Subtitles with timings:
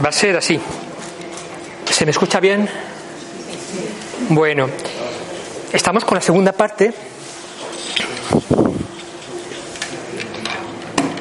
[0.00, 0.58] Va a ser así.
[1.90, 2.66] ¿Se me escucha bien?
[4.30, 4.68] Bueno,
[5.70, 6.94] estamos con la segunda parte.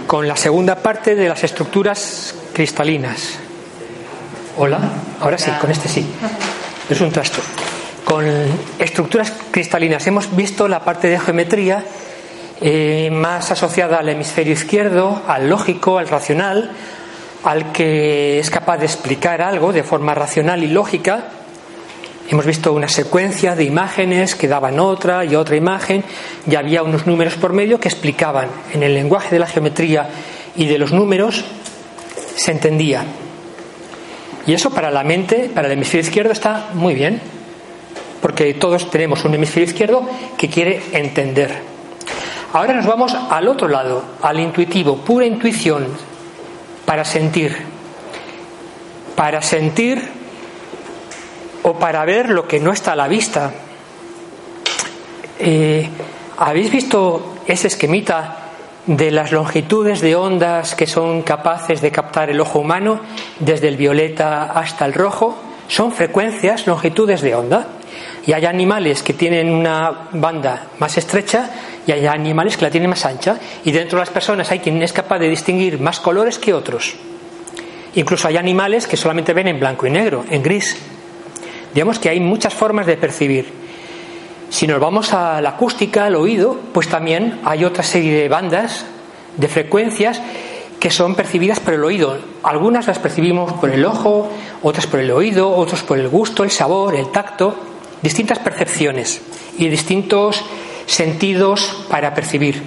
[0.07, 3.39] Con la segunda parte de las estructuras cristalinas.
[4.57, 4.79] Hola,
[5.19, 6.05] ahora sí, con este sí.
[6.89, 7.41] Es un trasto.
[8.05, 8.25] Con
[8.79, 11.83] estructuras cristalinas hemos visto la parte de geometría
[12.61, 16.71] eh, más asociada al hemisferio izquierdo, al lógico, al racional,
[17.43, 21.25] al que es capaz de explicar algo de forma racional y lógica.
[22.29, 26.03] Hemos visto una secuencia de imágenes que daban otra y otra imagen
[26.49, 28.47] y había unos números por medio que explicaban.
[28.73, 30.09] En el lenguaje de la geometría
[30.55, 31.43] y de los números
[32.35, 33.03] se entendía.
[34.47, 37.21] Y eso para la mente, para el hemisferio izquierdo está muy bien,
[38.21, 40.07] porque todos tenemos un hemisferio izquierdo
[40.37, 41.71] que quiere entender.
[42.53, 45.87] Ahora nos vamos al otro lado, al intuitivo, pura intuición,
[46.91, 47.55] para sentir.
[49.15, 49.97] Para sentir
[51.63, 53.49] o para ver lo que no está a la vista.
[55.39, 55.87] Eh,
[56.37, 58.39] ¿Habéis visto ese esquemita
[58.87, 62.99] de las longitudes de ondas que son capaces de captar el ojo humano
[63.39, 65.37] desde el violeta hasta el rojo?
[65.69, 67.67] Son frecuencias, longitudes de onda.
[68.25, 71.51] Y hay animales que tienen una banda más estrecha
[71.87, 73.39] y hay animales que la tienen más ancha.
[73.63, 76.95] Y dentro de las personas hay quien es capaz de distinguir más colores que otros.
[77.95, 80.77] Incluso hay animales que solamente ven en blanco y negro, en gris.
[81.73, 83.51] Digamos que hay muchas formas de percibir.
[84.49, 88.85] Si nos vamos a la acústica, al oído, pues también hay otra serie de bandas,
[89.37, 90.21] de frecuencias
[90.79, 92.17] que son percibidas por el oído.
[92.43, 94.29] Algunas las percibimos por el ojo,
[94.63, 97.55] otras por el oído, otras por el gusto, el sabor, el tacto,
[98.01, 99.21] distintas percepciones
[99.57, 100.43] y distintos
[100.91, 102.61] sentidos para percibir.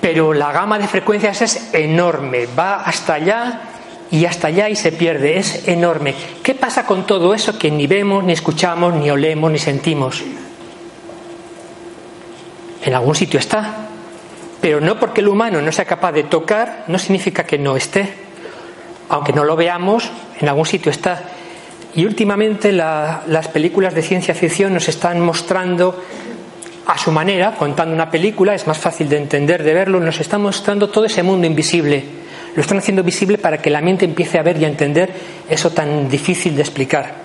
[0.00, 3.60] Pero la gama de frecuencias es enorme, va hasta allá
[4.10, 6.14] y hasta allá y se pierde, es enorme.
[6.42, 10.22] ¿Qué pasa con todo eso que ni vemos, ni escuchamos, ni olemos, ni sentimos?
[12.84, 13.88] En algún sitio está,
[14.60, 18.12] pero no porque el humano no sea capaz de tocar, no significa que no esté.
[19.08, 21.22] Aunque no lo veamos, en algún sitio está.
[21.94, 26.02] Y últimamente la, las películas de ciencia ficción nos están mostrando
[26.86, 30.36] a su manera, contando una película, es más fácil de entender, de verlo, nos está
[30.38, 32.04] mostrando todo ese mundo invisible.
[32.54, 35.12] Lo están haciendo visible para que la mente empiece a ver y a entender
[35.48, 37.24] eso tan difícil de explicar.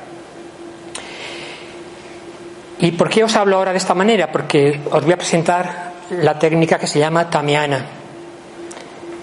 [2.80, 4.32] ¿Y por qué os hablo ahora de esta manera?
[4.32, 7.86] Porque os voy a presentar la técnica que se llama tamiana.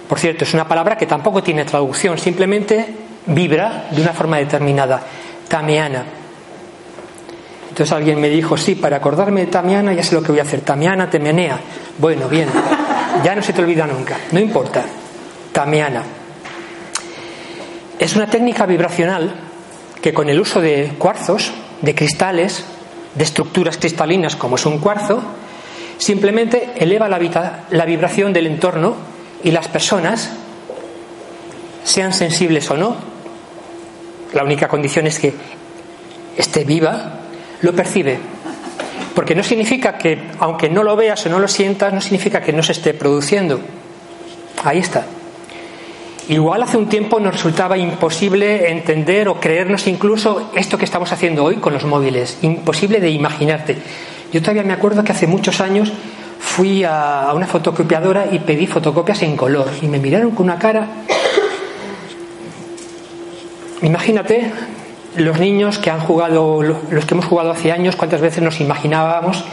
[0.06, 2.86] Por cierto, es una palabra que tampoco tiene traducción, simplemente
[3.26, 5.02] vibra de una forma determinada.
[5.48, 6.04] Tamiana.
[7.76, 10.44] Entonces alguien me dijo, sí, para acordarme de Tamiana ya sé lo que voy a
[10.44, 10.62] hacer.
[10.62, 11.60] Tamiana te menea.
[11.98, 12.48] Bueno, bien,
[13.22, 14.82] ya no se te olvida nunca, no importa.
[15.52, 16.02] Tamiana.
[17.98, 19.30] Es una técnica vibracional
[20.00, 21.52] que con el uso de cuarzos,
[21.82, 22.64] de cristales,
[23.14, 25.22] de estructuras cristalinas como es un cuarzo,
[25.98, 27.20] simplemente eleva la,
[27.68, 28.94] la vibración del entorno
[29.44, 30.30] y las personas,
[31.84, 32.96] sean sensibles o no,
[34.32, 35.34] la única condición es que
[36.38, 37.15] esté viva,
[37.62, 38.18] lo percibe.
[39.14, 42.52] Porque no significa que, aunque no lo veas o no lo sientas, no significa que
[42.52, 43.60] no se esté produciendo.
[44.62, 45.06] Ahí está.
[46.28, 51.44] Igual hace un tiempo nos resultaba imposible entender o creernos incluso esto que estamos haciendo
[51.44, 52.38] hoy con los móviles.
[52.42, 53.76] Imposible de imaginarte.
[54.32, 55.92] Yo todavía me acuerdo que hace muchos años
[56.40, 60.88] fui a una fotocopiadora y pedí fotocopias en color y me miraron con una cara.
[63.82, 64.50] Imagínate
[65.16, 69.44] los niños que han jugado, los que hemos jugado hace años, cuántas veces nos imaginábamos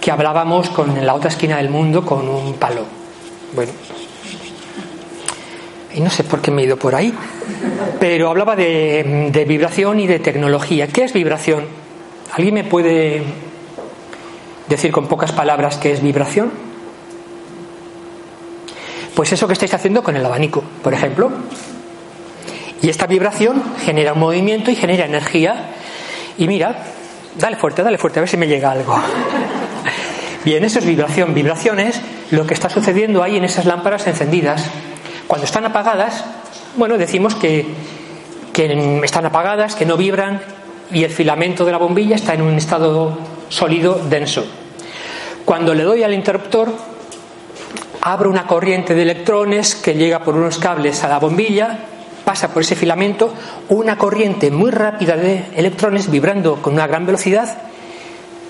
[0.00, 2.84] que hablábamos con la otra esquina del mundo con un palo.
[3.54, 3.72] Bueno,
[5.94, 7.12] y no sé por qué me he ido por ahí,
[7.98, 10.88] pero hablaba de, de vibración y de tecnología.
[10.88, 11.64] ¿Qué es vibración?
[12.32, 13.22] ¿Alguien me puede
[14.68, 16.50] decir con pocas palabras qué es vibración?
[19.14, 21.30] Pues eso que estáis haciendo con el abanico, por ejemplo.
[22.82, 25.70] Y esta vibración genera un movimiento y genera energía.
[26.38, 26.84] Y mira,
[27.38, 28.98] dale fuerte, dale fuerte, a ver si me llega algo.
[30.44, 31.34] Bien, eso es vibración.
[31.34, 32.00] Vibración es
[32.30, 34.64] lo que está sucediendo ahí en esas lámparas encendidas.
[35.26, 36.24] Cuando están apagadas,
[36.76, 37.66] bueno, decimos que,
[38.52, 40.40] que están apagadas, que no vibran
[40.92, 43.18] y el filamento de la bombilla está en un estado
[43.50, 44.46] sólido denso.
[45.44, 46.72] Cuando le doy al interruptor,
[48.00, 51.80] abro una corriente de electrones que llega por unos cables a la bombilla,
[52.30, 53.34] pasa por ese filamento,
[53.70, 57.58] una corriente muy rápida de electrones vibrando con una gran velocidad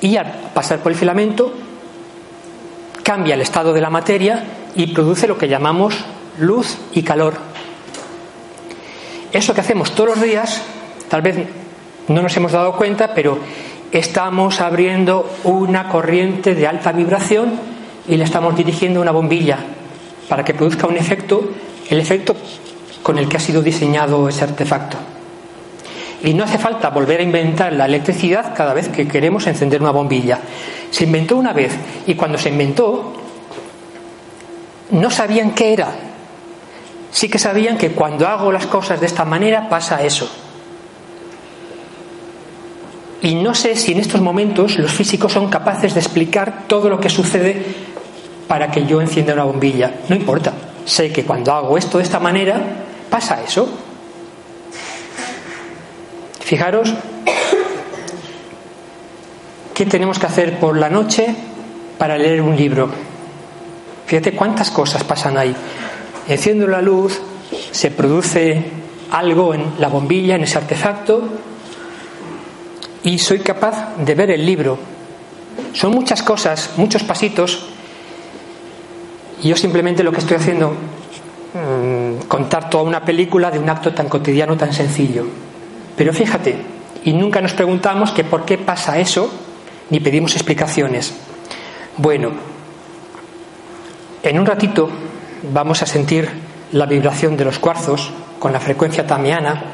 [0.03, 1.55] y al pasar por el filamento
[3.03, 4.45] cambia el estado de la materia
[4.75, 5.95] y produce lo que llamamos
[6.39, 7.33] luz y calor.
[9.33, 10.61] Eso que hacemos todos los días,
[11.09, 11.39] tal vez
[12.09, 13.39] no nos hemos dado cuenta, pero
[13.93, 17.53] estamos abriendo una corriente de alta vibración
[18.07, 19.57] y le estamos dirigiendo una bombilla
[20.29, 21.49] para que produzca un efecto,
[21.89, 22.37] el efecto
[23.03, 24.97] con el que ha sido diseñado ese artefacto.
[26.23, 29.91] Y no hace falta volver a inventar la electricidad cada vez que queremos encender una
[29.91, 30.39] bombilla.
[30.91, 31.73] Se inventó una vez
[32.07, 33.15] y cuando se inventó
[34.91, 35.89] no sabían qué era.
[37.11, 40.31] Sí que sabían que cuando hago las cosas de esta manera pasa eso.
[43.23, 47.01] Y no sé si en estos momentos los físicos son capaces de explicar todo lo
[47.01, 47.65] que sucede
[48.49, 50.01] para que yo encienda una bombilla.
[50.09, 50.53] No importa.
[50.85, 52.61] Sé que cuando hago esto de esta manera,
[53.11, 53.69] pasa eso.
[56.41, 56.95] Fijaros
[59.75, 61.35] qué tenemos que hacer por la noche
[61.99, 62.89] para leer un libro.
[64.07, 65.55] Fíjate cuántas cosas pasan ahí.
[66.29, 67.21] Enciendo la luz,
[67.71, 68.63] se produce
[69.11, 71.29] algo en la bombilla, en ese artefacto,
[73.03, 74.79] y soy capaz de ver el libro.
[75.73, 77.67] Son muchas cosas, muchos pasitos,
[79.43, 80.75] y yo simplemente lo que estoy haciendo,
[81.55, 85.27] mmm, contar toda una película de un acto tan cotidiano, tan sencillo.
[85.97, 86.57] Pero fíjate,
[87.05, 89.31] y nunca nos preguntamos que por qué pasa eso,
[89.91, 91.15] ni pedimos explicaciones.
[91.97, 92.31] Bueno,
[94.23, 94.89] en un ratito
[95.53, 96.29] vamos a sentir
[96.73, 99.65] la vibración de los cuarzos con la frecuencia tamiana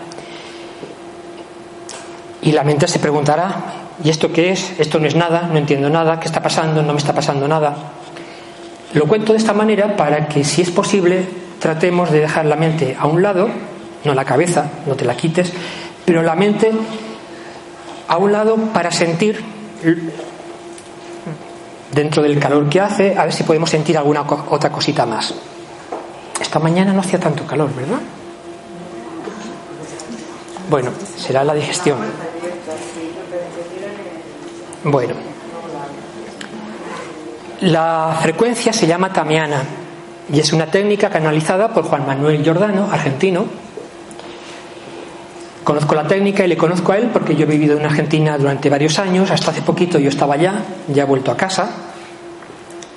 [2.43, 4.78] y la mente se preguntará, ¿y esto qué es?
[4.78, 6.82] Esto no es nada, no entiendo nada, ¿qué está pasando?
[6.82, 7.76] No me está pasando nada.
[8.93, 11.26] Lo cuento de esta manera para que, si es posible,
[11.58, 13.49] tratemos de dejar la mente a un lado,
[14.05, 15.53] no la cabeza, no te la quites,
[16.05, 16.70] pero la mente
[18.08, 19.43] a un lado para sentir
[21.93, 25.35] dentro del calor que hace, a ver si podemos sentir alguna otra cosita más.
[26.41, 28.00] Esta mañana no hacía tanto calor, ¿verdad?
[30.69, 31.99] Bueno, será la digestión.
[34.85, 35.14] Bueno,
[37.62, 39.86] la frecuencia se llama tamiana
[40.32, 43.46] y es una técnica canalizada por Juan Manuel Giordano, argentino.
[45.62, 48.70] Conozco la técnica y le conozco a él porque yo he vivido en Argentina durante
[48.70, 51.70] varios años, hasta hace poquito yo estaba allá, ya he vuelto a casa.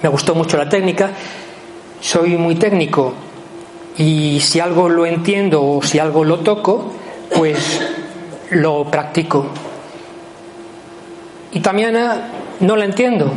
[0.02, 1.12] Me gustó mucho la técnica,
[2.00, 3.14] soy muy técnico
[3.98, 6.94] y si algo lo entiendo o si algo lo toco,
[7.36, 7.82] pues
[8.52, 9.48] lo practico.
[11.52, 13.32] Y Tamiana no la entiendo,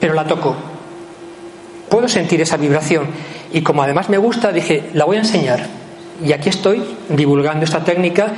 [0.00, 0.67] pero la toco.
[1.88, 3.06] Puedo sentir esa vibración.
[3.52, 5.66] Y como además me gusta, dije, la voy a enseñar.
[6.24, 8.32] Y aquí estoy divulgando esta técnica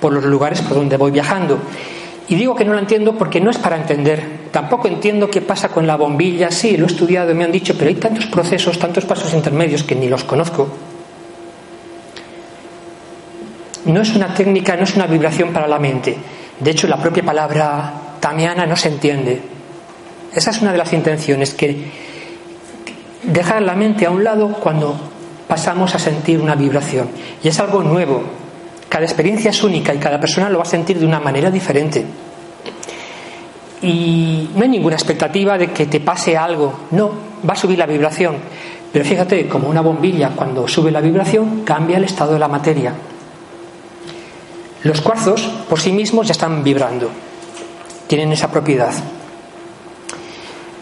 [0.00, 1.58] por los lugares por donde voy viajando.
[2.28, 4.48] Y digo que no la entiendo porque no es para entender.
[4.50, 6.50] Tampoco entiendo qué pasa con la bombilla.
[6.50, 9.82] Sí, lo he estudiado y me han dicho, pero hay tantos procesos, tantos pasos intermedios
[9.82, 10.68] que ni los conozco.
[13.84, 16.16] No es una técnica, no es una vibración para la mente.
[16.58, 19.42] De hecho, la propia palabra tamiana no se entiende.
[20.34, 22.13] Esa es una de las intenciones, que
[23.26, 24.94] dejar la mente a un lado cuando
[25.48, 27.08] pasamos a sentir una vibración.
[27.42, 28.22] Y es algo nuevo.
[28.88, 32.04] Cada experiencia es única y cada persona lo va a sentir de una manera diferente.
[33.82, 36.72] Y no hay ninguna expectativa de que te pase algo.
[36.92, 37.10] No,
[37.48, 38.36] va a subir la vibración.
[38.92, 42.92] Pero fíjate, como una bombilla, cuando sube la vibración, cambia el estado de la materia.
[44.84, 47.10] Los cuarzos por sí mismos ya están vibrando,
[48.06, 48.92] tienen esa propiedad.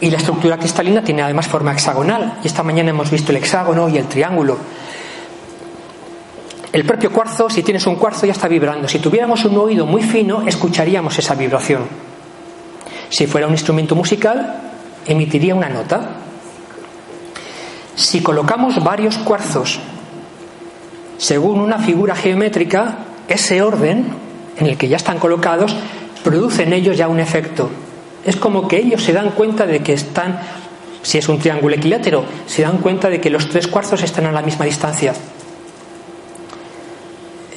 [0.03, 2.41] Y la estructura cristalina tiene además forma hexagonal.
[2.43, 4.59] Y esta mañana hemos visto el hexágono y el triángulo.
[6.73, 8.89] El propio cuarzo, si tienes un cuarzo, ya está vibrando.
[8.89, 11.85] Si tuviéramos un oído muy fino, escucharíamos esa vibración.
[13.11, 14.73] Si fuera un instrumento musical,
[15.07, 16.17] emitiría una nota.
[17.95, 19.79] Si colocamos varios cuarzos
[21.17, 22.97] según una figura geométrica,
[23.29, 24.07] ese orden
[24.57, 25.77] en el que ya están colocados
[26.25, 27.71] produce en ellos ya un efecto.
[28.25, 30.41] Es como que ellos se dan cuenta de que están,
[31.03, 34.33] si es un triángulo equilátero, se dan cuenta de que los tres cuarzos están a
[34.33, 35.13] la misma distancia.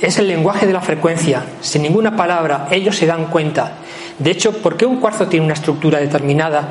[0.01, 1.43] Es el lenguaje de la frecuencia.
[1.61, 3.77] Sin ninguna palabra, ellos se dan cuenta.
[4.19, 6.69] De hecho, ¿por qué un cuarzo tiene una estructura determinada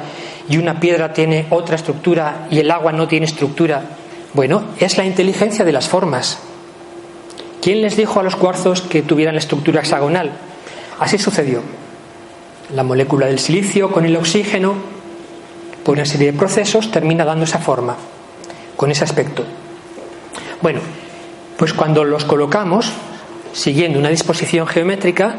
[0.49, 3.83] y una piedra tiene otra estructura y el agua no tiene estructura?
[4.35, 6.39] Bueno, es la inteligencia de las formas.
[7.63, 10.33] ¿Quién les dijo a los cuarzos que tuvieran la estructura hexagonal?
[10.99, 11.84] Así sucedió.
[12.71, 14.75] La molécula del silicio con el oxígeno,
[15.85, 17.97] por una serie de procesos, termina dando esa forma,
[18.77, 19.45] con ese aspecto.
[20.63, 20.81] Bueno,
[21.59, 22.91] pues cuando los colocamos,
[23.53, 25.37] siguiendo una disposición geométrica,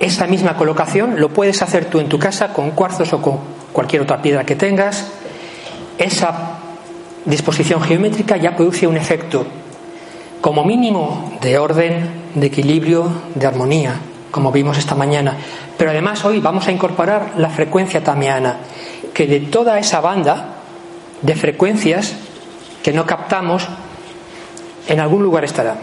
[0.00, 3.38] esa misma colocación lo puedes hacer tú en tu casa con cuarzos o con
[3.72, 5.06] cualquier otra piedra que tengas.
[5.96, 6.58] Esa
[7.24, 9.46] disposición geométrica ya produce un efecto
[10.40, 13.94] como mínimo de orden, de equilibrio, de armonía,
[14.30, 15.38] como vimos esta mañana.
[15.76, 18.58] Pero además hoy vamos a incorporar la frecuencia tamiana,
[19.12, 20.54] que de toda esa banda
[21.22, 22.14] de frecuencias
[22.82, 23.66] que no captamos,
[24.86, 25.76] en algún lugar estará.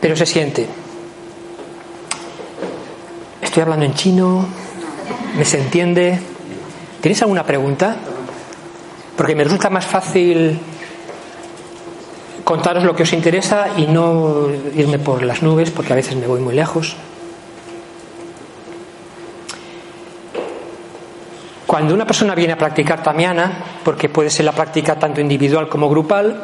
[0.00, 0.66] Pero se siente.
[3.42, 4.46] Estoy hablando en chino,
[5.36, 6.18] me se entiende.
[7.00, 7.96] ¿Tienes alguna pregunta?
[9.16, 10.58] Porque me resulta más fácil
[12.44, 16.28] contaros lo que os interesa y no irme por las nubes porque a veces me
[16.28, 16.96] voy muy lejos.
[21.66, 25.88] Cuando una persona viene a practicar tamiana, porque puede ser la práctica tanto individual como
[25.88, 26.42] grupal,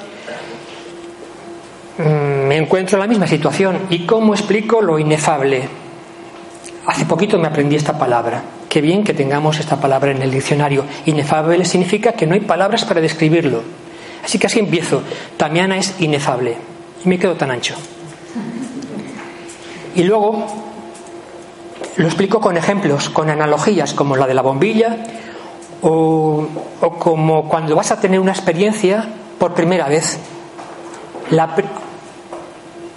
[1.98, 2.02] mm,
[2.48, 3.78] me encuentro en la misma situación.
[3.90, 5.68] ¿Y cómo explico lo inefable?
[6.86, 8.42] Hace poquito me aprendí esta palabra.
[8.68, 10.84] Qué bien que tengamos esta palabra en el diccionario.
[11.06, 13.62] Inefable significa que no hay palabras para describirlo.
[14.24, 15.02] Así que así empiezo.
[15.36, 16.56] Tamiana es inefable.
[17.04, 17.76] Y me quedo tan ancho.
[19.94, 20.71] Y luego
[21.96, 24.96] lo explico con ejemplos, con analogías, como la de la bombilla,
[25.82, 26.46] o,
[26.98, 29.06] como cuando vas a tener una experiencia
[29.38, 30.18] por primera vez.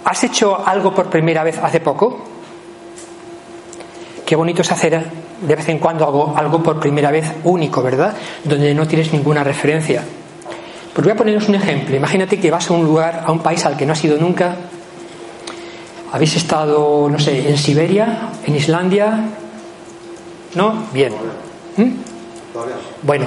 [0.04, 2.18] ¿Has hecho algo por primera vez hace poco?
[4.24, 5.04] Qué bonito es hacer
[5.40, 8.14] de vez en cuando algo, algo por primera vez único, ¿verdad?
[8.44, 10.02] Donde no tienes ninguna referencia.
[10.92, 11.94] Pues voy a poneros un ejemplo.
[11.94, 14.56] Imagínate que vas a un lugar, a un país al que no has ido nunca.
[16.12, 19.24] Habéis estado, no sé, en Siberia, en Islandia.
[20.54, 20.86] ¿No?
[20.92, 21.12] Bien.
[21.76, 21.92] ¿Mm?
[23.02, 23.26] Bueno,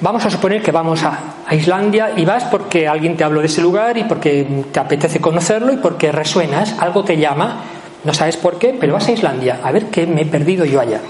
[0.00, 3.62] vamos a suponer que vamos a, Islandia y vas porque alguien te habló de ese
[3.62, 7.62] lugar y porque te apetece conocerlo y porque resuenas, algo te llama,
[8.04, 9.60] no sabes por qué, pero vas a Islandia.
[9.64, 11.00] A ver qué me he perdido yo allá.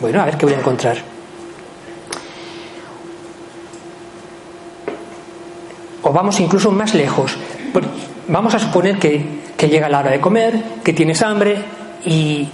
[0.00, 0.98] Bueno, a ver qué voy a encontrar.
[6.02, 7.36] o vamos incluso más lejos.
[8.30, 11.56] Vamos a suponer que, llega la hora de comer, que tienes hambre
[12.04, 12.48] y,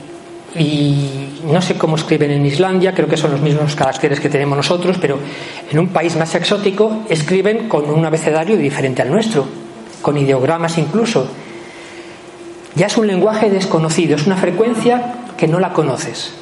[1.45, 4.97] no sé cómo escriben en Islandia, creo que son los mismos caracteres que tenemos nosotros,
[5.01, 5.19] pero
[5.71, 9.47] en un país más exótico escriben con un abecedario diferente al nuestro,
[10.03, 11.29] con ideogramas incluso.
[12.75, 16.33] Ya es un lenguaje desconocido, es una frecuencia que no la conoces.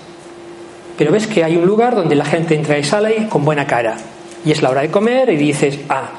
[0.96, 3.96] Pero ves que hay un lugar donde la gente entra y sale con buena cara.
[4.44, 6.10] Y es la hora de comer y dices, ah,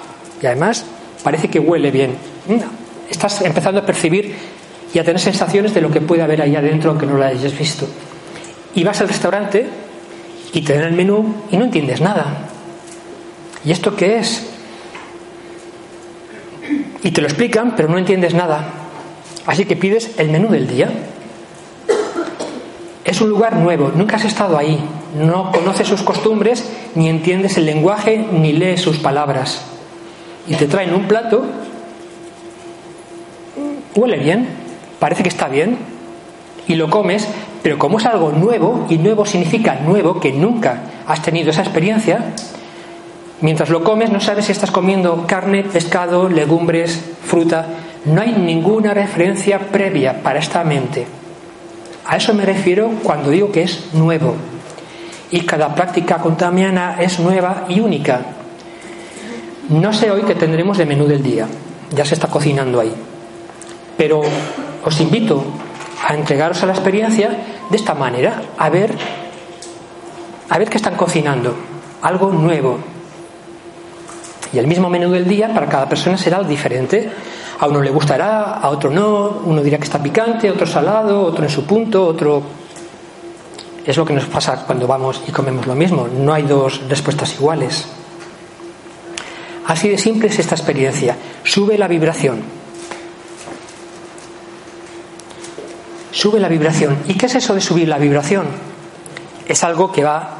[0.41, 0.85] y además
[1.23, 2.15] parece que huele bien.
[3.09, 4.35] Estás empezando a percibir
[4.93, 7.57] y a tener sensaciones de lo que puede haber ahí adentro aunque no lo hayas
[7.57, 7.87] visto.
[8.73, 9.67] Y vas al restaurante
[10.53, 12.49] y te dan el menú y no entiendes nada.
[13.63, 14.47] ¿Y esto qué es?
[17.03, 18.67] Y te lo explican, pero no entiendes nada.
[19.45, 20.89] Así que pides el menú del día.
[23.03, 24.79] Es un lugar nuevo, nunca has estado ahí,
[25.15, 29.61] no conoces sus costumbres, ni entiendes el lenguaje, ni lees sus palabras
[30.47, 31.43] y te traen un plato,
[33.95, 34.47] huele bien,
[34.99, 35.77] parece que está bien,
[36.67, 37.27] y lo comes,
[37.63, 42.33] pero como es algo nuevo, y nuevo significa nuevo, que nunca has tenido esa experiencia,
[43.41, 47.67] mientras lo comes no sabes si estás comiendo carne, pescado, legumbres, fruta,
[48.05, 51.07] no hay ninguna referencia previa para esta mente.
[52.05, 54.35] A eso me refiero cuando digo que es nuevo.
[55.31, 58.21] Y cada práctica contamiana es nueva y única.
[59.69, 61.47] No sé hoy qué tendremos de menú del día,
[61.95, 62.93] ya se está cocinando ahí.
[63.97, 64.21] Pero
[64.83, 65.43] os invito
[66.07, 67.29] a entregaros a la experiencia
[67.69, 68.95] de esta manera, a ver,
[70.49, 71.55] a ver qué están cocinando.
[72.01, 72.77] algo nuevo.
[74.53, 77.09] Y el mismo menú del día para cada persona será diferente.
[77.59, 81.43] A uno le gustará, a otro no, uno dirá que está picante, otro salado, otro
[81.43, 82.43] en su punto, otro...
[83.85, 86.07] Es lo que nos pasa cuando vamos y comemos lo mismo.
[86.07, 87.85] No hay dos respuestas iguales.
[89.67, 91.17] Así de simple es esta experiencia.
[91.43, 92.64] Sube la vibración.
[96.15, 96.97] Sube la vibración.
[97.09, 98.45] ¿Y qué es eso de subir la vibración?
[99.49, 100.37] Es algo que va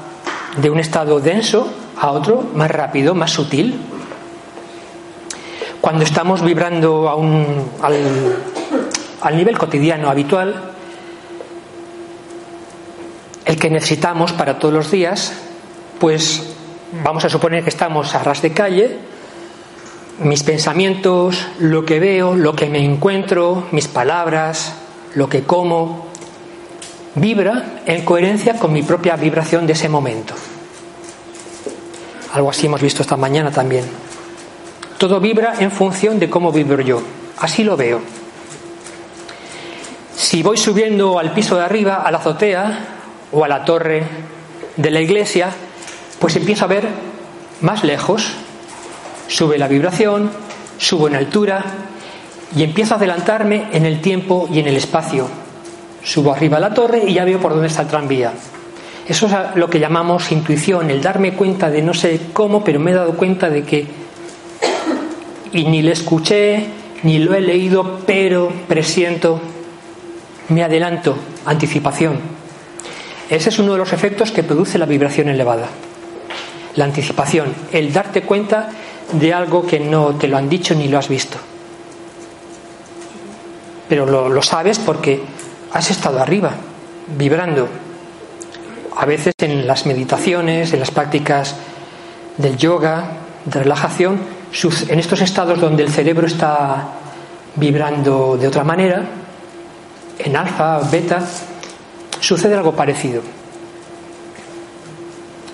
[0.56, 1.68] de un estado denso
[2.00, 3.82] a otro más rápido, más sutil.
[5.82, 7.98] Cuando estamos vibrando a un, al,
[9.20, 10.72] al nivel cotidiano habitual,
[13.44, 15.34] el que necesitamos para todos los días,
[16.00, 16.56] pues
[17.04, 18.98] vamos a suponer que estamos a ras de calle,
[20.20, 24.85] mis pensamientos, lo que veo, lo que me encuentro, mis palabras,
[25.16, 26.08] lo que como,
[27.16, 30.36] vibra en coherencia con mi propia vibración de ese momento.
[32.34, 33.86] Algo así hemos visto esta mañana también.
[34.98, 37.02] Todo vibra en función de cómo vibro yo.
[37.38, 38.02] Así lo veo.
[40.16, 42.80] Si voy subiendo al piso de arriba, a la azotea
[43.32, 44.04] o a la torre
[44.76, 45.50] de la iglesia,
[46.20, 46.88] pues empiezo a ver
[47.62, 48.34] más lejos.
[49.28, 50.30] Sube la vibración,
[50.78, 51.64] subo en altura
[52.56, 55.28] y empiezo a adelantarme en el tiempo y en el espacio.
[56.04, 58.32] Subo arriba a la torre y ya veo por dónde está el tranvía.
[59.08, 62.92] Eso es lo que llamamos intuición, el darme cuenta de no sé cómo, pero me
[62.92, 63.86] he dado cuenta de que,
[65.52, 66.66] y ni le escuché,
[67.04, 69.40] ni lo he leído, pero presiento,
[70.50, 72.20] me adelanto, anticipación.
[73.30, 75.68] Ese es uno de los efectos que produce la vibración elevada.
[76.76, 78.70] La anticipación, el darte cuenta
[79.12, 81.38] de algo que no te lo han dicho ni lo has visto.
[83.88, 85.22] Pero lo, sabes porque
[85.74, 86.52] has estado arriba,
[87.18, 87.68] vibrando.
[88.98, 91.56] A veces en las meditaciones, en las prácticas
[92.38, 93.10] del yoga,
[93.46, 94.20] de relajación,
[94.88, 96.88] en estos estados donde el cerebro está
[97.56, 99.04] vibrando de otra manera,
[100.18, 101.22] en alfa beta,
[102.20, 103.22] sucede algo parecido.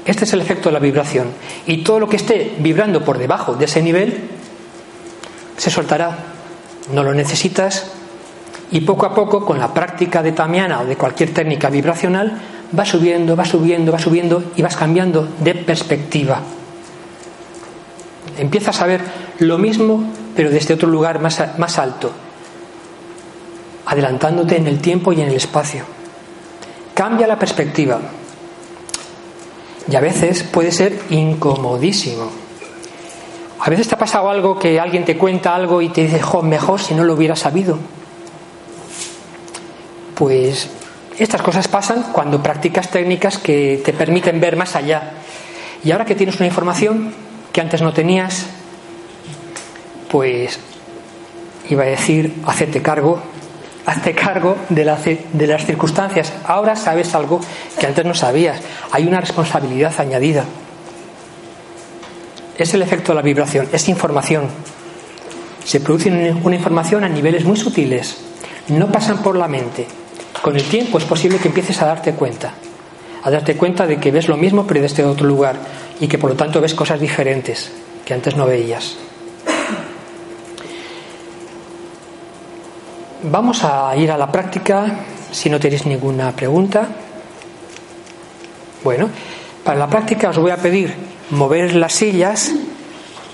[0.05, 1.27] Este es el efecto de la vibración.
[1.67, 4.29] Y todo lo que esté vibrando por debajo de ese nivel
[5.57, 6.17] se soltará.
[6.91, 7.91] No lo necesitas,
[8.71, 12.39] y poco a poco, con la práctica de tamiana o de cualquier técnica vibracional,
[12.77, 16.39] va subiendo, va subiendo, va subiendo y vas cambiando de perspectiva.
[18.37, 19.01] Empiezas a ver
[19.39, 20.05] lo mismo,
[20.35, 22.11] pero desde otro lugar más, más alto,
[23.87, 25.83] adelantándote en el tiempo y en el espacio.
[26.93, 27.99] Cambia la perspectiva.
[29.91, 32.29] Y a veces puede ser incomodísimo.
[33.59, 36.41] A veces te ha pasado algo que alguien te cuenta algo y te dice, jo,
[36.41, 37.77] mejor si no lo hubiera sabido
[40.21, 40.69] pues
[41.17, 45.13] estas cosas pasan cuando practicas técnicas que te permiten ver más allá.
[45.83, 47.11] Y ahora que tienes una información
[47.51, 48.45] que antes no tenías,
[50.11, 50.59] pues
[51.71, 53.19] iba a decir, hacerte cargo,
[53.87, 56.31] hazte cargo de, de las circunstancias.
[56.45, 57.41] Ahora sabes algo
[57.79, 58.61] que antes no sabías.
[58.91, 60.45] Hay una responsabilidad añadida.
[62.59, 64.49] Es el efecto de la vibración, es información.
[65.65, 66.11] Se produce
[66.43, 68.17] una información a niveles muy sutiles,
[68.67, 69.87] no pasan por la mente,
[70.41, 72.53] con el tiempo es posible que empieces a darte cuenta,
[73.23, 75.55] a darte cuenta de que ves lo mismo pero desde otro lugar
[75.99, 77.71] y que por lo tanto ves cosas diferentes
[78.05, 78.97] que antes no veías.
[83.23, 86.87] Vamos a ir a la práctica si no tenéis ninguna pregunta.
[88.83, 89.09] Bueno,
[89.63, 90.95] para la práctica os voy a pedir
[91.29, 92.51] mover las sillas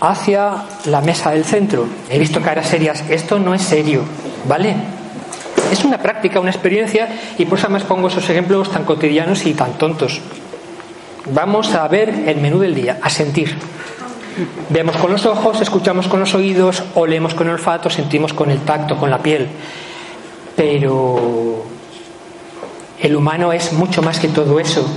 [0.01, 1.87] hacia la mesa del centro.
[2.09, 3.05] He visto caras serias.
[3.09, 4.01] Esto no es serio,
[4.45, 4.75] ¿vale?
[5.71, 9.53] Es una práctica, una experiencia, y por eso más pongo esos ejemplos tan cotidianos y
[9.53, 10.21] tan tontos.
[11.33, 13.57] Vamos a ver el menú del día, a sentir.
[14.69, 18.59] Vemos con los ojos, escuchamos con los oídos, olemos con el olfato, sentimos con el
[18.59, 19.47] tacto, con la piel.
[20.55, 21.65] Pero
[23.01, 24.87] el humano es mucho más que todo eso.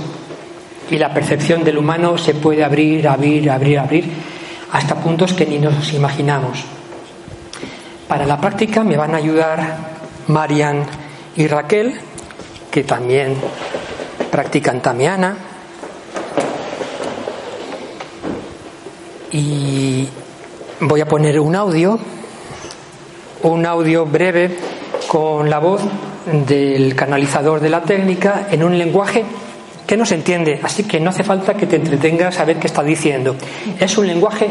[0.89, 4.05] Y la percepción del humano se puede abrir, abrir, abrir, abrir,
[4.71, 6.63] hasta puntos que ni nos imaginamos.
[8.07, 10.85] Para la práctica me van a ayudar Marian
[11.35, 11.99] y Raquel,
[12.69, 13.35] que también
[14.31, 15.35] practican tamiana.
[19.31, 20.07] Y
[20.81, 21.99] voy a poner un audio,
[23.43, 24.57] un audio breve
[25.07, 25.81] con la voz
[26.47, 29.23] del canalizador de la técnica en un lenguaje
[29.87, 32.67] que no se entiende, así que no hace falta que te entretengas a ver qué
[32.67, 33.35] está diciendo.
[33.79, 34.47] Es un lenguaje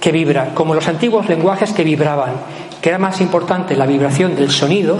[0.00, 2.34] que vibra, como los antiguos lenguajes que vibraban,
[2.86, 4.96] que era más importante la vibración del sonido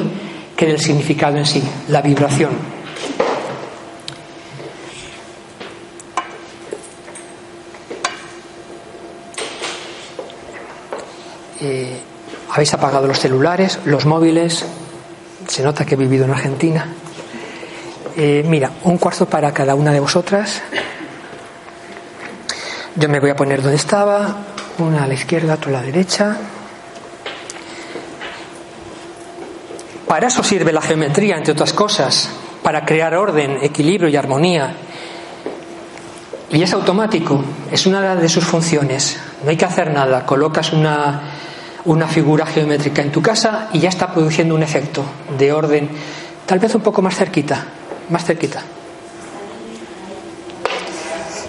[0.56, 2.50] que del significado en sí, la vibración.
[11.60, 12.00] Eh,
[12.50, 14.66] Habéis apagado los celulares, los móviles,
[15.46, 16.88] se nota que he vivido en Argentina.
[18.16, 20.60] Eh, mira, un cuarzo para cada una de vosotras.
[22.96, 24.38] Yo me voy a poner donde estaba,
[24.78, 26.36] una a la izquierda, otra a la derecha.
[30.06, 32.30] Para eso sirve la geometría, entre otras cosas,
[32.62, 34.74] para crear orden, equilibrio y armonía.
[36.50, 37.42] Y es automático,
[37.72, 39.18] es una de sus funciones.
[39.42, 41.22] No hay que hacer nada, colocas una,
[41.86, 45.02] una figura geométrica en tu casa y ya está produciendo un efecto
[45.36, 45.88] de orden,
[46.46, 47.64] tal vez un poco más cerquita,
[48.10, 48.62] más cerquita.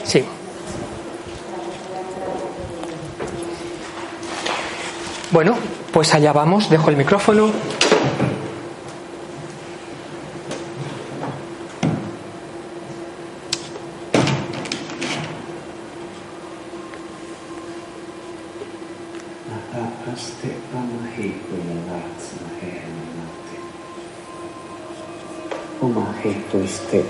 [0.04, 0.24] Sí.
[5.32, 5.56] Bueno,
[5.91, 7.52] pues allá vamos, dejo el micrófono.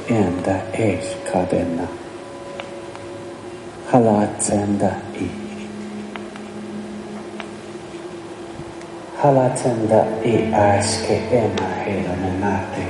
[0.08, 1.88] enda es cadena.
[3.92, 5.30] Halatenda i.
[9.22, 12.86] Halatenda i aske ena hedomenate.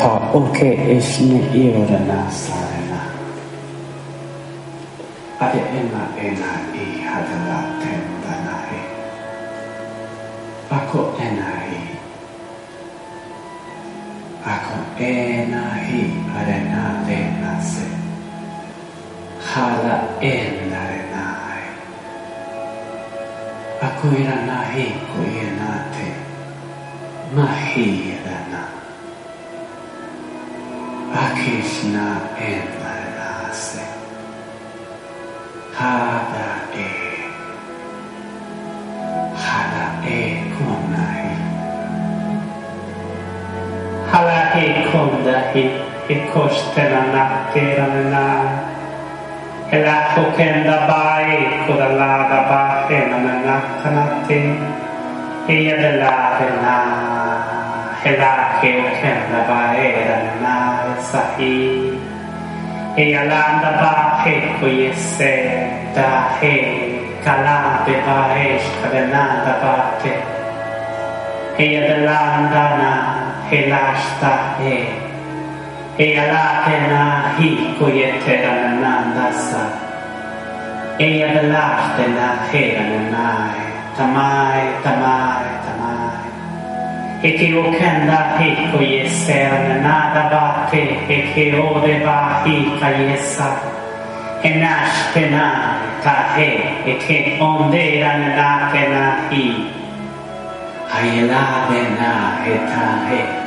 [0.00, 1.40] Pa oke esne
[2.08, 3.00] na sarena.
[5.40, 8.80] Aja ena ena i hadalatenda nahe.
[10.70, 12.07] ako ena i.
[14.54, 16.02] Akuenahi
[16.38, 17.88] arena renase.
[19.48, 21.64] hala enarenai
[23.86, 26.08] Akuiranahi koienate
[27.34, 28.07] Mahi
[46.38, 48.28] kostellannak kéremenná,
[49.70, 54.40] eláttok endabá, ékkodaládábá, kéremennak tanatté,
[55.46, 56.78] éjedelárená,
[58.02, 60.58] elákér kendabá, éremená,
[61.10, 61.98] szahí,
[62.94, 65.58] éjalándabá, della
[65.94, 66.56] dáhé,
[67.24, 69.98] kalábébá, éskavenándabá,
[71.56, 72.92] éjedelándana,
[73.50, 75.07] elástáhé,
[75.98, 79.64] e la Ealatena hikkojetterana dassa.
[80.98, 83.66] Eadalahtena herananae.
[83.96, 86.22] Tamai, tamai, tamai.
[87.22, 93.58] E che o kanda hikko yesserne nada batte e che o deva hikka yessa.
[94.42, 99.66] E nashtena tahe e che onderan latena hi.
[100.94, 103.37] Ailadena etahe.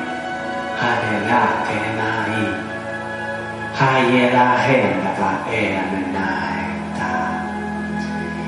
[0.81, 2.41] Harera kenai
[3.77, 7.13] Haiera hendaka eramenai ta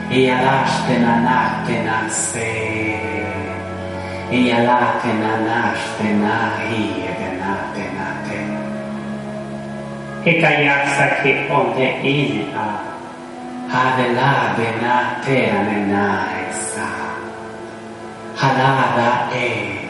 [0.09, 2.53] Ia lasten anaken anse
[4.33, 8.41] Ia laken anasten ahi egen aten ate
[10.25, 12.81] Eka jaksaki onde inta
[13.69, 16.89] Harela benate amenai sa
[18.33, 19.82] Harada ea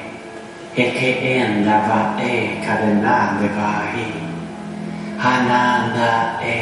[0.75, 4.09] Ekeen lava e kadelan devahi.
[5.21, 6.57] Hananda e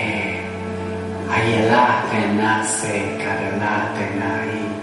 [1.32, 4.80] ayela tenase kadelan tenahi.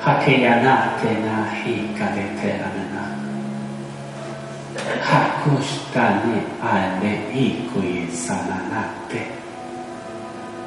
[0.00, 3.04] はてやなてなひかでてらぬな。
[5.02, 9.28] はくしたにあれいくいさななて。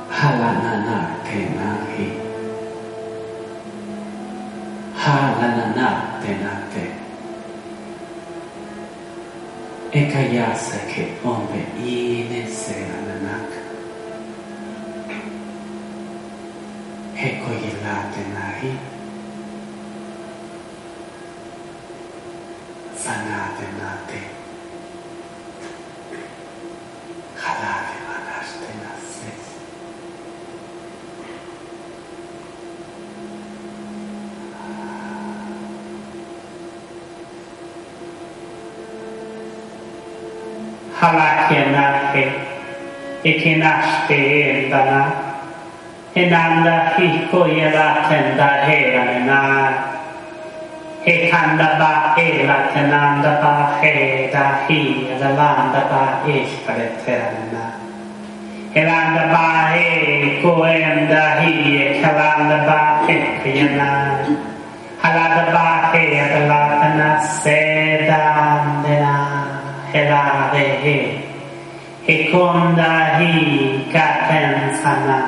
[0.07, 2.13] はらななてなひ。
[4.93, 5.01] は
[5.41, 6.93] らななてなて。
[9.93, 13.02] えかやさけおめいねせな。
[41.03, 42.23] halakenaje,
[43.27, 44.19] ekenaste
[44.51, 45.01] endana,
[46.15, 49.39] enanda hijo yelatenda heranena,
[51.05, 57.65] ekanda ba elatenanda ba heda hi elanda ba ishkareterana.
[58.73, 61.51] Elanda ba e koenda hi
[61.87, 62.79] ekalanda ba
[63.11, 63.91] ekayana,
[65.03, 67.09] halada ba he elatana
[67.43, 68.62] seda.
[69.93, 71.21] Elavehe
[72.06, 75.19] e Kondahi Katensana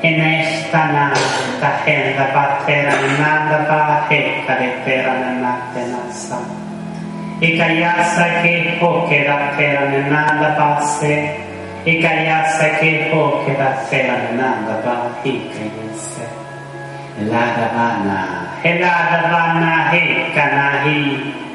[0.00, 1.10] e Nestana
[1.58, 6.38] Tahenda Paterananda Pahe Kareterananattenasa
[7.40, 11.34] e Kayasa che Hokeraterananda Passe
[11.82, 16.22] e Kayasa che Hokeraterananda Pahe Kayense
[17.18, 21.47] Eladavana Eladavana Hekanahi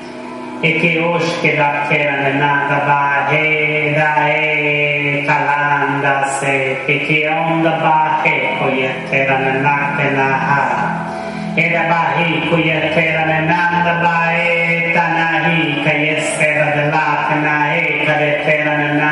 [0.64, 7.72] e che osche da kera nada ba he da e kalanda se e che onda
[7.84, 10.62] ba he koya kera nana kena ha
[11.56, 18.06] era ba he koya kera nana ba e tanahi kaya sera de la kana e
[18.06, 19.12] kare kera nana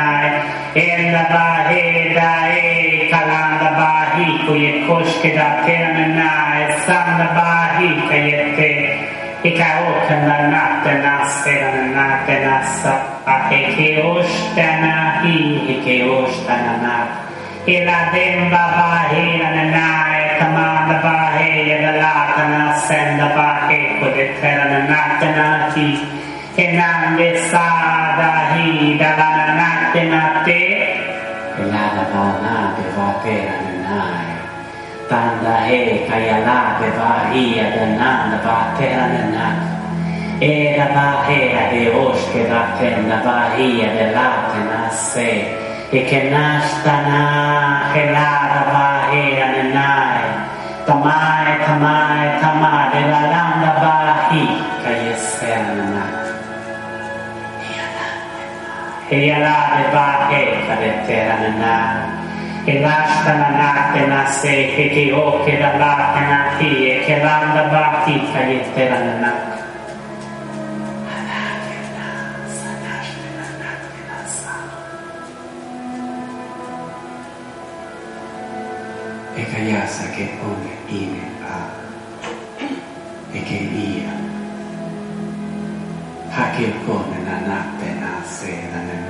[0.72, 6.30] e enda ba he da e kalanda ba he koya koshke da kera nana
[6.64, 9.11] e sanda ba he kaya kera
[9.42, 12.94] Ikaotana Nastena Natenassa
[13.26, 17.10] Akekeoshtana Hikeoshtana Nat
[17.66, 25.88] Ilademba Vahirana Naetamada Vahira Latana Senda Vahekodeterana Natana Ki
[26.56, 30.62] Enande Sada Hidalana Natena Te
[31.58, 34.31] Iladavana Devatera Nae
[35.08, 39.58] panda he kaya la pe pa hi adana na Pandahe te Bevahia Dananda Vatera Nanak
[40.40, 44.06] Era Bahera de Oshke Vatenda Bahia te
[44.68, 45.30] na Se
[45.92, 47.22] E ke na sta na
[47.92, 50.24] he la che nashtana Helara Bahera Nanai
[50.86, 53.96] Tamai Tamai Tamai De la la na pa
[54.30, 54.44] hi
[54.82, 56.22] kaya se adana
[59.12, 62.21] e ya la Landa Bahi Kayesera Nanak Heala Bevahia Kadetera Nanak
[62.64, 65.58] Elastana Natena Seke Kio che
[66.58, 69.50] Tie Kelanda Bhakti Kayetteranana
[79.34, 81.80] E Kayasa che pone ine a
[83.32, 84.12] e che ia
[86.30, 89.01] ha che pone la natte nasce la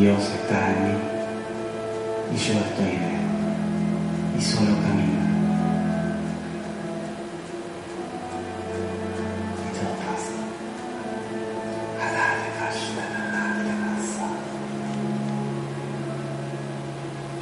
[0.00, 0.98] y Dios está en mí
[2.32, 3.20] y yo estoy en él
[4.38, 5.20] y solo camino.
[9.66, 10.34] Y todo pasa.
[12.04, 13.22] Adare Vashdana
[13.66, 14.28] Nasa.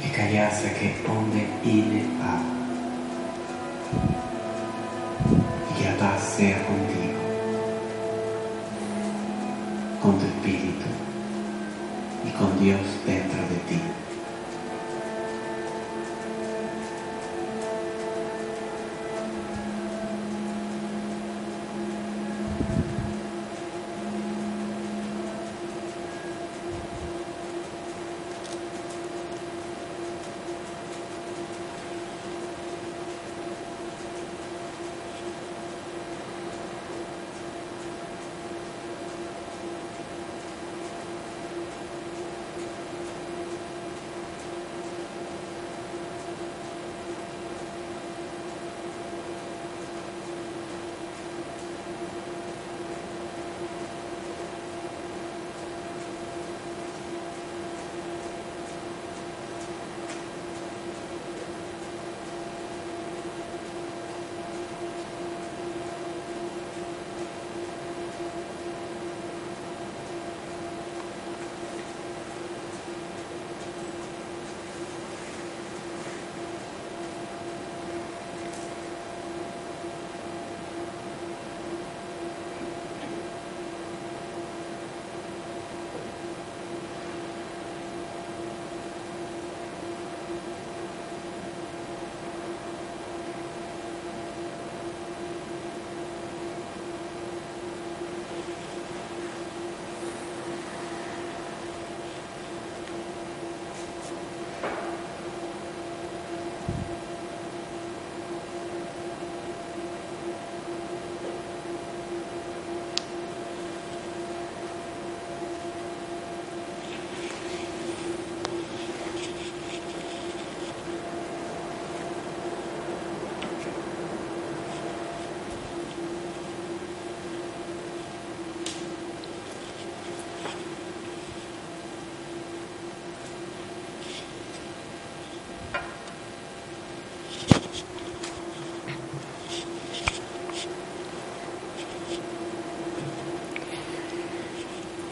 [0.03, 2.41] E callase che onde ine a.
[5.69, 6.13] Y que la
[12.59, 13.18] Dios dentro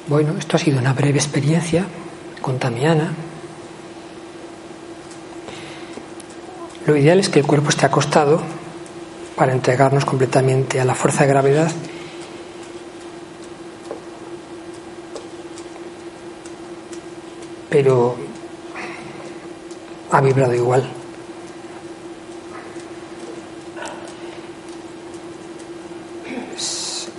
[0.08, 1.86] Bueno, esto ha sido una breve experiencia
[2.42, 3.14] con Tamiana.
[6.86, 8.42] Lo ideal es que el cuerpo esté acostado
[9.36, 11.72] para entregarnos completamente a la fuerza de gravedad
[17.70, 18.16] pero
[20.12, 20.90] ha vibrado igual.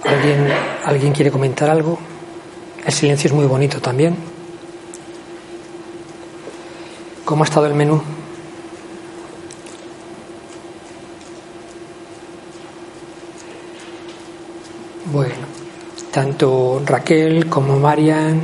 [0.04, 0.48] ¿Alguien,
[0.84, 1.98] ¿Alguien quiere comentar algo?
[2.88, 4.16] El silencio es muy bonito también.
[7.22, 8.00] ¿Cómo ha estado el menú?
[15.12, 15.34] Bueno,
[16.10, 18.40] tanto Raquel como Marian,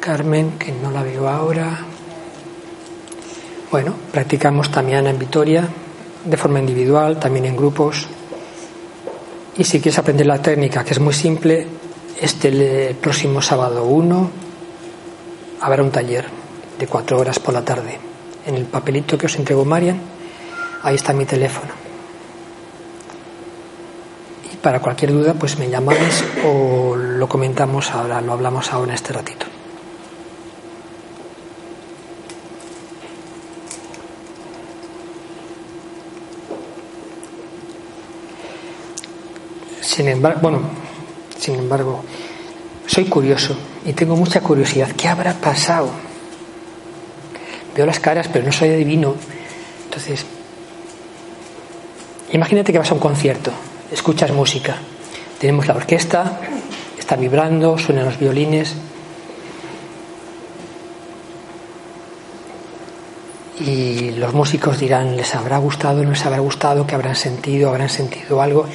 [0.00, 1.86] Carmen, que no la veo ahora.
[3.70, 5.68] Bueno, practicamos también en Vitoria,
[6.24, 8.08] de forma individual, también en grupos.
[9.56, 11.78] Y si quieres aprender la técnica, que es muy simple,
[12.20, 14.30] este próximo sábado 1
[15.60, 16.26] habrá un taller
[16.78, 17.98] de cuatro horas por la tarde.
[18.46, 20.00] En el papelito que os entregó Marian,
[20.82, 21.72] ahí está mi teléfono.
[24.52, 28.94] Y para cualquier duda, pues me llamáis o lo comentamos ahora, lo hablamos ahora en
[28.94, 29.46] este ratito.
[39.80, 40.60] Sin embargo, bueno,
[41.40, 42.04] sin embargo,
[42.86, 44.90] soy curioso y tengo mucha curiosidad.
[44.92, 45.88] ¿Qué habrá pasado?
[47.74, 49.14] Veo las caras, pero no soy adivino.
[49.84, 50.26] Entonces,
[52.32, 53.50] imagínate que vas a un concierto,
[53.90, 54.76] escuchas música.
[55.38, 56.40] Tenemos la orquesta,
[56.98, 58.74] está vibrando, suenan los violines.
[63.60, 67.88] Y los músicos dirán, ¿les habrá gustado, no les habrá gustado, qué habrán sentido, habrán
[67.88, 68.66] sentido algo?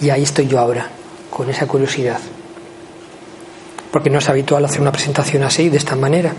[0.00, 0.90] Y ahí estoy yo ahora,
[1.32, 2.20] con esa curiosidad.
[3.90, 6.34] Porque no es habitual hacer una presentación así, de esta manera.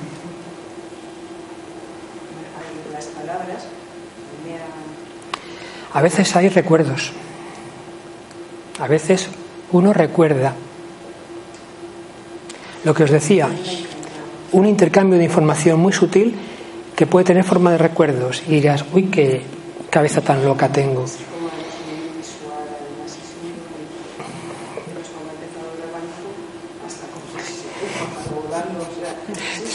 [5.93, 7.11] A veces hay recuerdos.
[8.79, 9.29] A veces
[9.71, 10.53] uno recuerda.
[12.83, 13.49] Lo que os decía,
[14.51, 16.35] un intercambio de información muy sutil
[16.95, 19.41] que puede tener forma de recuerdos y dirás, uy, qué
[19.89, 21.05] cabeza tan loca tengo.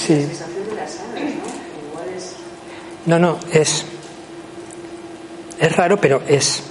[0.09, 0.27] Sí.
[3.05, 3.85] No, no, es.
[5.61, 6.63] Es raro, pero es.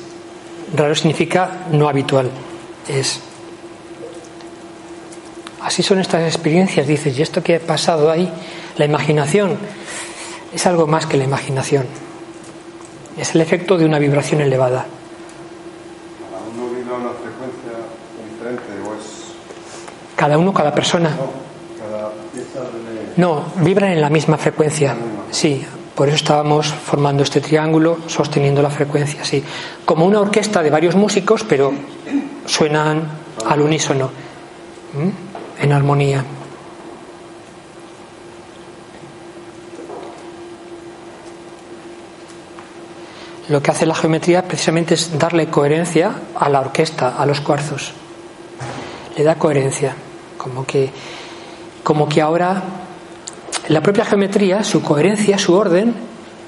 [0.75, 2.31] Raro significa no habitual.
[2.87, 3.19] Es.
[5.61, 8.27] Así son estas experiencias, dices, ¿y esto que ha pasado ahí?
[8.77, 9.55] La imaginación
[10.51, 11.85] es algo más que la imaginación.
[13.19, 14.87] Es el efecto de una vibración elevada.
[16.31, 17.85] ¿Cada uno vibra una frecuencia
[18.31, 19.35] diferente o es.?
[20.15, 21.11] Cada uno, cada persona.
[21.11, 21.46] No,
[23.57, 24.95] vibran en la misma frecuencia.
[25.31, 29.43] Sí, por eso estábamos formando este triángulo, sosteniendo la frecuencia, sí.
[29.83, 31.73] Como una orquesta de varios músicos, pero
[32.45, 33.01] suenan
[33.47, 34.11] al unísono,
[35.59, 36.23] en armonía.
[43.49, 47.93] Lo que hace la geometría precisamente es darle coherencia a la orquesta, a los cuarzos.
[49.17, 49.95] Le da coherencia,
[50.37, 50.91] como que,
[51.81, 52.61] como que ahora
[53.67, 55.93] la propia geometría, su coherencia, su orden,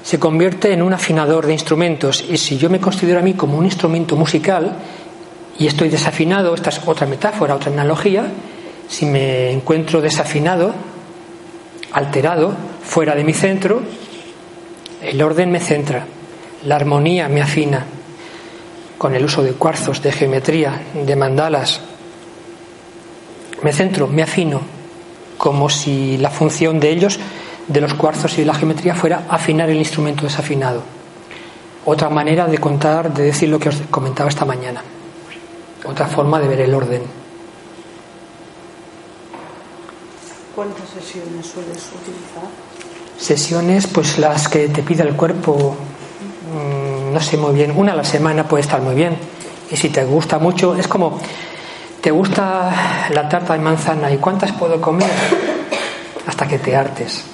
[0.02, 2.24] se convierte en un afinador de instrumentos.
[2.28, 4.72] Y si yo me considero a mí como un instrumento musical
[5.58, 8.24] y estoy desafinado, esta es otra metáfora, otra analogía,
[8.88, 10.72] si me encuentro desafinado,
[11.92, 13.82] alterado, fuera de mi centro,
[15.02, 16.06] el orden me centra,
[16.64, 17.84] la armonía me afina
[18.96, 21.80] con el uso de cuarzos, de geometría, de mandalas.
[23.62, 24.60] Me centro, me afino,
[25.40, 27.18] como si la función de ellos,
[27.66, 30.82] de los cuarzos y de la geometría, fuera afinar el instrumento desafinado.
[31.86, 34.82] Otra manera de contar, de decir lo que os comentaba esta mañana.
[35.86, 37.00] Otra forma de ver el orden.
[40.54, 42.44] ¿Cuántas sesiones sueles utilizar?
[43.16, 45.74] Sesiones, pues las que te pida el cuerpo,
[46.52, 49.16] mm, no sé muy bien, una a la semana puede estar muy bien.
[49.70, 51.18] Y si te gusta mucho, es como
[52.00, 55.10] ¿Te gusta la tarta de manzana y cuántas puedo comer?
[56.26, 57.24] Hasta que te hartes.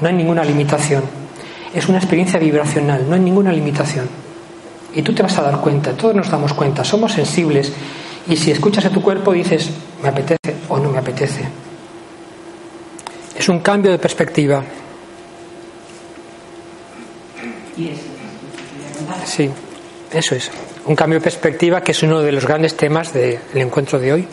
[0.00, 1.04] No hay ninguna limitación.
[1.72, 4.08] Es una experiencia vibracional, no hay ninguna limitación.
[4.94, 7.72] Y tú te vas a dar cuenta, todos nos damos cuenta, somos sensibles.
[8.28, 9.70] Y si escuchas a tu cuerpo dices,
[10.02, 11.44] me apetece o no me apetece.
[13.36, 14.62] Es un cambio de perspectiva.
[19.24, 19.50] Sí,
[20.12, 20.50] eso es.
[20.86, 24.28] Un cambio de perspectiva que es uno de los grandes temas del encuentro de hoy.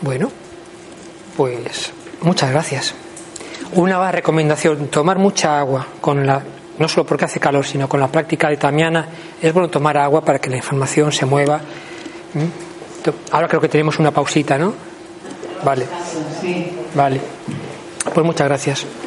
[0.00, 0.30] Bueno,
[1.36, 2.94] pues muchas gracias.
[3.72, 6.42] Una recomendación, tomar mucha agua con la
[6.78, 9.06] no solo porque hace calor, sino con la práctica de Tamiana,
[9.40, 11.58] es bueno tomar agua para que la información se mueva.
[12.34, 13.10] ¿Mm?
[13.30, 14.74] Ahora creo que tenemos una pausita, ¿no?
[15.64, 15.86] Vale.
[16.94, 17.20] Vale.
[18.12, 18.80] Pues muchas gracias.
[18.80, 19.03] Gracias.